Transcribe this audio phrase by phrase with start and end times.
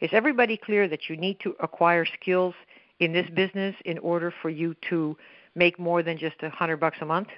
[0.00, 2.54] Is everybody clear that you need to acquire skills
[3.00, 5.14] in this business in order for you to
[5.54, 7.28] make more than just a hundred bucks a month?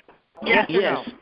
[0.45, 0.67] Yes.
[0.69, 1.07] Yes.
[1.07, 1.13] No?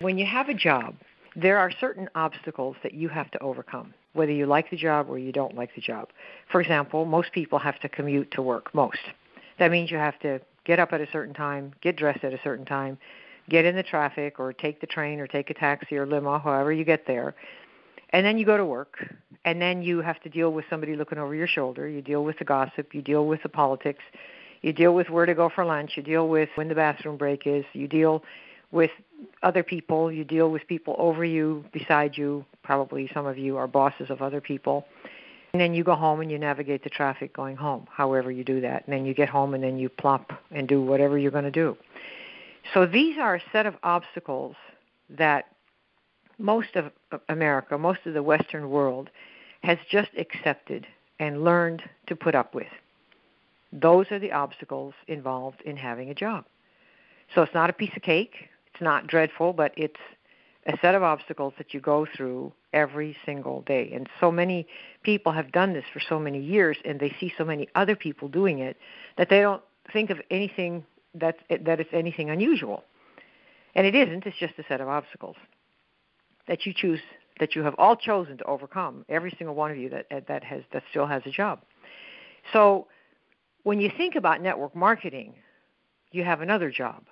[0.00, 0.94] When you have a job,
[1.34, 5.18] there are certain obstacles that you have to overcome, whether you like the job or
[5.18, 6.08] you don't like the job.
[6.50, 8.98] For example, most people have to commute to work, most.
[9.58, 12.40] That means you have to get up at a certain time, get dressed at a
[12.44, 12.98] certain time,
[13.52, 16.72] get in the traffic or take the train or take a taxi or limo, however
[16.72, 17.34] you get there.
[18.10, 19.14] And then you go to work,
[19.44, 21.88] and then you have to deal with somebody looking over your shoulder.
[21.88, 24.02] You deal with the gossip, you deal with the politics,
[24.62, 27.46] you deal with where to go for lunch, you deal with when the bathroom break
[27.46, 28.22] is, you deal
[28.70, 28.90] with
[29.42, 33.66] other people, you deal with people over you, beside you, probably some of you are
[33.66, 34.86] bosses of other people.
[35.52, 38.62] And then you go home and you navigate the traffic going home, however you do
[38.62, 38.86] that.
[38.86, 41.50] And then you get home and then you plop and do whatever you're going to
[41.50, 41.76] do.
[42.72, 44.56] So these are a set of obstacles
[45.10, 45.46] that
[46.38, 46.90] most of
[47.28, 49.10] America, most of the Western world,
[49.62, 50.86] has just accepted
[51.18, 52.66] and learned to put up with.
[53.72, 56.44] Those are the obstacles involved in having a job.
[57.34, 60.00] So it's not a piece of cake, it's not dreadful, but it's
[60.66, 63.90] a set of obstacles that you go through every single day.
[63.94, 64.66] And so many
[65.02, 68.28] people have done this for so many years, and they see so many other people
[68.28, 68.76] doing it
[69.16, 69.62] that they don't
[69.92, 70.84] think of anything
[71.14, 72.84] that that it's anything unusual.
[73.74, 74.26] And it isn't.
[74.26, 75.36] It's just a set of obstacles
[76.46, 77.00] that you choose
[77.40, 79.04] that you have all chosen to overcome.
[79.08, 81.60] Every single one of you that that has that still has a job.
[82.52, 82.88] So
[83.62, 85.34] when you think about network marketing,
[86.10, 87.04] you have another job.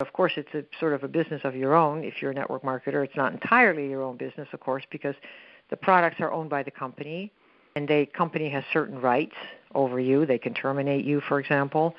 [0.00, 2.02] Of course, it's a sort of a business of your own.
[2.02, 5.14] If you're a network marketer, it's not entirely your own business, of course, because
[5.70, 7.30] the products are owned by the company,
[7.76, 9.36] and the company has certain rights
[9.74, 10.26] over you.
[10.26, 11.94] They can terminate you, for example.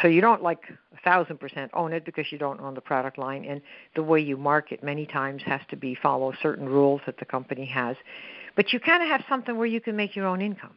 [0.00, 0.62] So you don't like
[0.94, 3.60] a thousand percent own it because you don't own the product line, and
[3.94, 7.66] the way you market many times has to be follow certain rules that the company
[7.66, 7.96] has.
[8.56, 10.76] But you kind of have something where you can make your own income.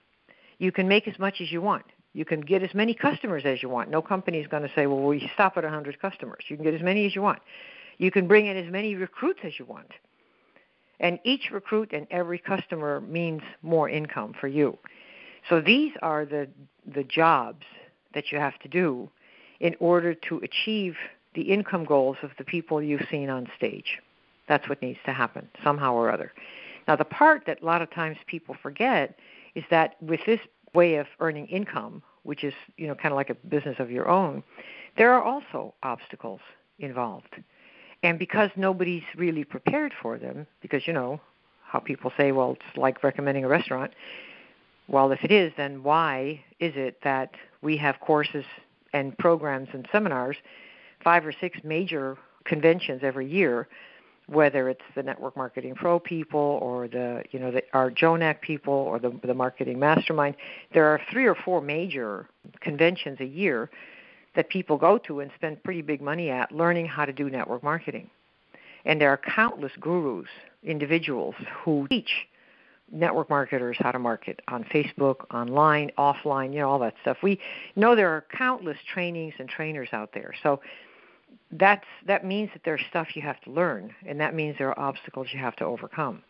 [0.58, 1.86] You can make as much as you want.
[2.14, 3.90] You can get as many customers as you want.
[3.90, 6.46] No company is going to say, well, we stop at 100 customers.
[6.48, 7.40] You can get as many as you want.
[7.98, 9.92] You can bring in as many recruits as you want.
[11.02, 14.78] And each recruit and every customer means more income for you.
[15.50, 16.48] So these are the,
[16.94, 17.66] the jobs
[18.14, 19.10] that you have to do
[19.60, 20.96] in order to achieve
[21.34, 24.00] the income goals of the people you've seen on stage.
[24.48, 26.32] That's what needs to happen, somehow or other.
[26.88, 29.18] Now, the part that a lot of times people forget
[29.56, 30.40] is that with this
[30.74, 34.08] way of earning income, which is you know kind of like a business of your
[34.08, 34.44] own,
[34.98, 36.42] there are also obstacles
[36.80, 37.36] involved.
[38.04, 41.20] And because nobody's really prepared for them, because you know
[41.64, 43.92] how people say, well, it's like recommending a restaurant.
[44.88, 47.32] Well, if it is, then why is it that
[47.62, 48.46] we have courses
[48.94, 50.38] and programs and seminars,
[51.04, 53.68] five or six major conventions every year
[54.28, 58.74] whether it's the network marketing pro people or the you know the our JONAC people
[58.74, 60.36] or the the marketing mastermind
[60.74, 62.28] there are three or four major
[62.60, 63.70] conventions a year
[64.36, 67.64] that people go to and spend pretty big money at learning how to do network
[67.64, 68.10] marketing.
[68.86, 70.28] And there are countless gurus
[70.64, 72.28] individuals who teach
[72.92, 77.18] network marketers how to market on Facebook, online, offline, you know, all that stuff.
[77.24, 77.40] We
[77.76, 80.34] know there are countless trainings and trainers out there.
[80.44, 80.62] So
[81.52, 84.80] that's that means that there's stuff you have to learn, and that means there are
[84.80, 86.24] obstacles you have to overcome.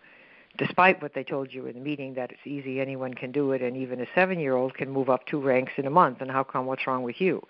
[0.58, 3.62] Despite what they told you in the meeting that it's easy, anyone can do it,
[3.62, 6.22] and even a seven-year-old can move up two ranks in a month.
[6.22, 6.66] And how come?
[6.66, 7.42] What's wrong with you?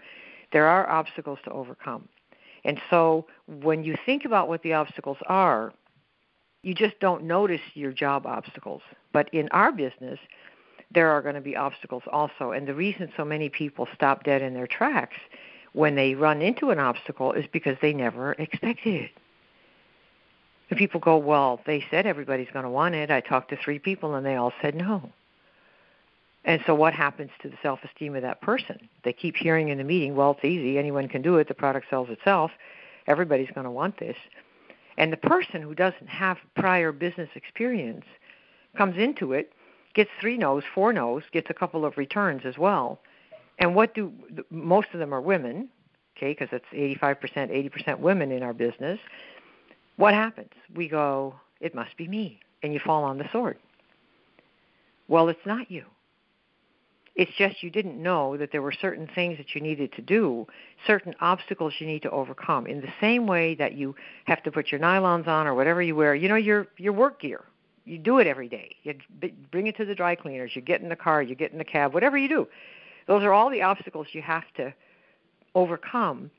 [0.52, 2.08] There are obstacles to overcome,
[2.64, 5.74] and so when you think about what the obstacles are,
[6.66, 8.82] you just don't notice your job obstacles.
[9.14, 10.20] But in our business,
[10.92, 12.52] there are going to be obstacles also.
[12.52, 15.16] And the reason so many people stop dead in their tracks
[15.74, 19.12] when they run into an obstacle is because they never expected it.
[20.72, 23.12] And people go, Well, they said everybody's going to want it.
[23.12, 25.12] I talked to three people and they all said no.
[26.46, 28.90] And so what happens to the self esteem of that person?
[29.04, 30.80] They keep hearing in the meeting, Well, it's easy.
[30.80, 31.48] Anyone can do it.
[31.48, 32.50] The product sells itself.
[33.06, 34.18] Everybody's going to want this.
[34.98, 38.06] And the person who doesn't have prior business experience
[38.78, 39.52] comes into it,
[39.94, 43.00] gets three no's, four no's, gets a couple of returns as well,
[43.60, 44.12] and what do
[44.50, 45.70] most of them are women,
[46.18, 49.00] okay, because it's 85%, 80% women in our business.
[49.98, 50.52] What happens?
[50.74, 53.58] We go, it must be me, and you fall on the sword.
[55.08, 55.86] Well, it's not you.
[57.16, 60.46] It's just you didn't know that there were certain things that you needed to do,
[60.86, 62.68] certain obstacles you need to overcome.
[62.68, 63.96] In the same way that you
[64.26, 67.22] have to put your nylons on or whatever you wear, you know your your work
[67.22, 67.46] gear.
[67.86, 68.76] You do it every day.
[68.84, 68.96] You
[69.52, 70.52] bring it to the dry cleaners.
[70.56, 71.22] You get in the car.
[71.22, 71.94] You get in the cab.
[71.94, 72.48] Whatever you do,
[73.08, 74.74] those are all the obstacles you have to
[75.54, 76.32] overcome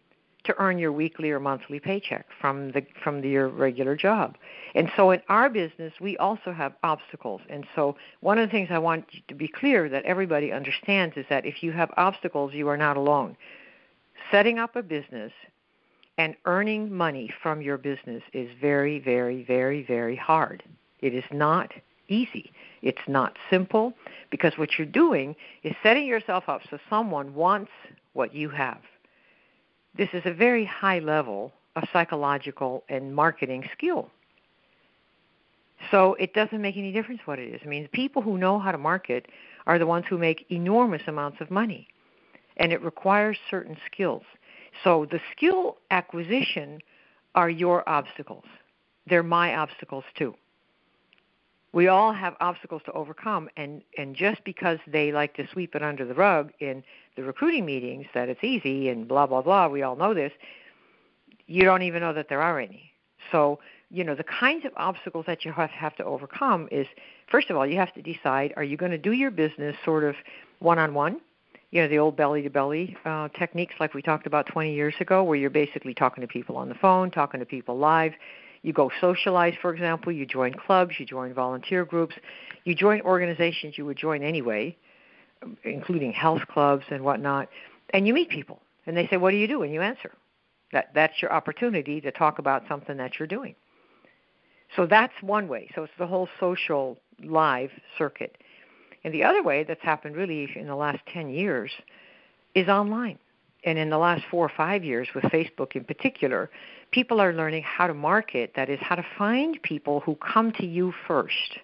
[0.47, 4.37] to earn your weekly or monthly paycheck from the from the, your regular job.
[4.75, 7.41] And so in our business, we also have obstacles.
[7.49, 11.27] And so one of the things I want to be clear that everybody understands is
[11.29, 13.37] that if you have obstacles, you are not alone.
[14.31, 15.33] Setting up a business
[16.19, 20.63] and earning money from your business is very, very, very, very hard.
[21.01, 21.73] It is not
[22.09, 22.53] easy.
[22.83, 23.93] It's not simple
[24.31, 27.71] because what you're doing is setting yourself up so someone wants
[28.13, 28.79] what you have.
[29.97, 34.11] This is a very high level of psychological and marketing skill.
[35.91, 37.61] So it doesn't make any difference what it is.
[37.65, 39.27] I mean, people who know how to market
[39.67, 41.89] are the ones who make enormous amounts of money.
[42.57, 44.23] And it requires certain skills.
[44.85, 46.81] So the skill acquisition
[47.35, 48.45] are your obstacles.
[49.07, 50.35] They're my obstacles too.
[51.77, 55.83] We all have obstacles to overcome and and just because they like to sweep it
[55.83, 56.83] under the rug in
[57.17, 60.33] the recruiting meetings that it's easy and blah blah blah, we all know this,
[61.47, 62.93] you don't even know that there are any.
[63.31, 63.59] So,
[63.91, 66.87] you know, the kinds of obstacles that you have, have to overcome is
[67.31, 70.03] first of all, you have to decide are you going to do your business sort
[70.05, 70.15] of
[70.61, 71.21] one on one
[71.73, 72.97] you know the old belly to belly
[73.39, 76.69] techniques like we talked about 20 years ago where you're basically talking to people on
[76.69, 78.13] the phone talking to people live
[78.67, 80.11] you go socialize for example.
[80.11, 80.97] You join clubs.
[80.99, 82.17] You join volunteer groups.
[82.65, 84.77] You join organizations you would join anyway
[85.65, 87.49] including health clubs and whatnot.
[87.91, 89.63] And you meet people and they say what do you do?
[89.63, 90.13] And you answer.
[90.73, 93.55] That that's your opportunity to talk about something that you're doing.
[94.75, 95.71] So that's one way.
[95.75, 98.37] So it's the whole social live circuit.
[99.05, 101.71] And the other way that's happened really in the last 10 years
[102.57, 103.19] is online.
[103.65, 106.51] And in the last four or five years, with Facebook in particular,
[106.91, 110.67] people are learning how to market that is, how to find people who come to
[110.67, 111.59] you first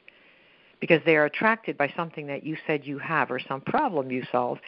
[0.80, 4.24] because they are attracted by something that you said you have or some problem you
[4.32, 4.58] solve.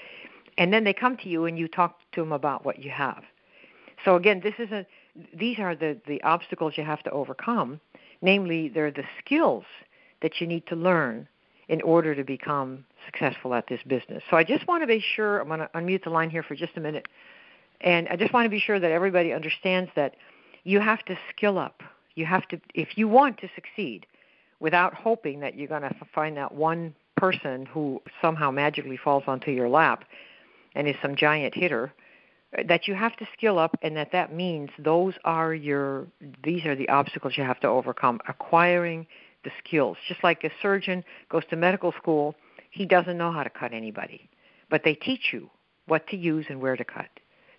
[0.56, 3.24] And then they come to you and you talk to them about what you have.
[4.04, 4.86] So again, this is a
[5.32, 7.80] these are the, the obstacles you have to overcome.
[8.20, 9.64] Namely, they're the skills
[10.22, 11.28] that you need to learn
[11.68, 14.22] in order to become successful at this business.
[14.30, 16.54] So I just want to be sure, I'm going to unmute the line here for
[16.54, 17.08] just a minute.
[17.80, 20.16] And I just want to be sure that everybody understands that
[20.64, 21.82] you have to skill up.
[22.14, 24.06] You have to, if you want to succeed
[24.60, 29.50] without hoping that you're going to find that one person who somehow magically falls onto
[29.50, 30.04] your lap
[30.74, 31.92] and is some giant hitter,
[32.56, 36.06] uh, that you have to skill up and that that means those are your,
[36.42, 38.20] these are the obstacles you have to overcome.
[38.28, 39.06] Acquiring
[39.44, 39.96] the skills.
[40.08, 42.34] Just like a surgeon goes to medical school,
[42.70, 44.28] he doesn't know how to cut anybody,
[44.70, 45.50] but they teach you
[45.86, 47.08] what to use and where to cut.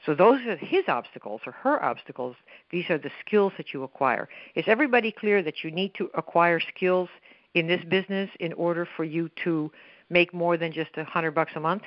[0.05, 2.35] So those are his obstacles or her obstacles.
[2.71, 4.29] These are the skills that you acquire.
[4.55, 7.09] Is everybody clear that you need to acquire skills
[7.55, 9.71] in this business in order for you to
[10.09, 11.83] make more than just a hundred bucks a month?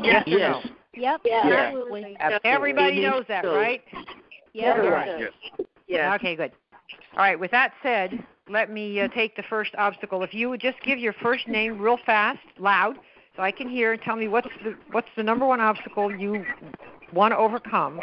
[0.00, 0.24] Yes.
[0.26, 0.64] Yes.
[0.64, 0.70] No?
[0.94, 1.20] Yep.
[1.24, 1.42] Yeah.
[1.66, 2.16] Absolutely.
[2.44, 3.82] Everybody knows that, right?
[4.52, 4.76] Yep.
[4.78, 5.28] Right.
[5.86, 6.14] Yeah.
[6.16, 6.52] Okay, good.
[7.12, 7.38] All right.
[7.38, 10.22] With that said, let me uh, take the first obstacle.
[10.24, 12.98] If you would just give your first name real fast, loud,
[13.36, 16.44] so I can hear, and tell me what's the what's the number one obstacle you
[17.32, 18.00] to overcome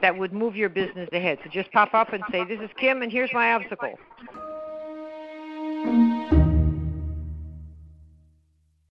[0.00, 1.38] that would move your business ahead.
[1.44, 3.98] So just pop up and say, "This is Kim, and here's my obstacle."